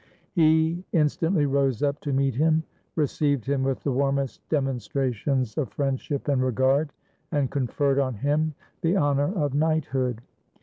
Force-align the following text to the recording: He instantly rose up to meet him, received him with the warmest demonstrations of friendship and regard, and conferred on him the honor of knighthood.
He 0.33 0.83
instantly 0.93 1.45
rose 1.45 1.83
up 1.83 1.99
to 1.99 2.11
meet 2.11 2.33
him, 2.33 2.63
received 2.95 3.45
him 3.45 3.61
with 3.61 3.81
the 3.83 3.91
warmest 3.91 4.41
demonstrations 4.49 5.55
of 5.59 5.69
friendship 5.71 6.27
and 6.27 6.41
regard, 6.41 6.91
and 7.31 7.51
conferred 7.51 7.99
on 7.99 8.15
him 8.15 8.55
the 8.81 8.95
honor 8.95 9.31
of 9.37 9.53
knighthood. 9.53 10.21